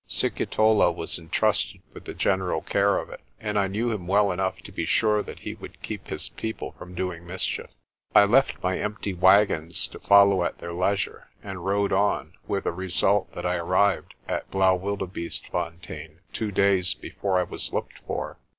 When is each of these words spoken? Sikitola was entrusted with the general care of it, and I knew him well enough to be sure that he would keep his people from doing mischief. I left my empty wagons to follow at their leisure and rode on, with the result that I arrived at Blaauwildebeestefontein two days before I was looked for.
Sikitola 0.09 0.91
was 0.91 1.19
entrusted 1.19 1.79
with 1.93 2.05
the 2.05 2.15
general 2.15 2.61
care 2.63 2.97
of 2.97 3.11
it, 3.11 3.21
and 3.39 3.59
I 3.59 3.67
knew 3.67 3.91
him 3.91 4.07
well 4.07 4.31
enough 4.31 4.57
to 4.63 4.71
be 4.71 4.83
sure 4.83 5.21
that 5.21 5.41
he 5.41 5.53
would 5.53 5.79
keep 5.83 6.07
his 6.07 6.29
people 6.29 6.71
from 6.71 6.95
doing 6.95 7.23
mischief. 7.23 7.69
I 8.15 8.25
left 8.25 8.63
my 8.63 8.79
empty 8.79 9.13
wagons 9.13 9.85
to 9.89 9.99
follow 9.99 10.43
at 10.43 10.57
their 10.57 10.73
leisure 10.73 11.27
and 11.43 11.63
rode 11.63 11.93
on, 11.93 12.33
with 12.47 12.63
the 12.63 12.71
result 12.71 13.31
that 13.35 13.45
I 13.45 13.57
arrived 13.57 14.15
at 14.27 14.49
Blaauwildebeestefontein 14.49 16.17
two 16.33 16.51
days 16.51 16.95
before 16.95 17.37
I 17.37 17.43
was 17.43 17.71
looked 17.71 17.99
for. 18.07 18.39